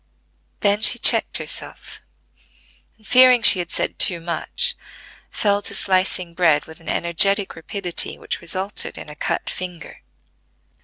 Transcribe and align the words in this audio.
Then 0.61 0.81
she 0.81 0.97
checked 0.97 1.37
herself, 1.37 2.01
and, 2.97 3.05
fearing 3.05 3.43
she 3.43 3.59
had 3.59 3.69
said 3.69 3.99
too 3.99 4.19
much, 4.19 4.75
fell 5.29 5.61
to 5.61 5.75
slicing 5.75 6.33
bread 6.33 6.65
with 6.65 6.79
an 6.79 6.89
energetic 6.89 7.55
rapidity 7.55 8.17
which 8.17 8.41
resulted 8.41 8.97
in 8.97 9.09
a 9.09 9.15
cut 9.15 9.47
finger. 9.47 10.01